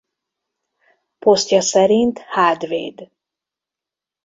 [1.19, 3.11] Posztja szerint hátvéd.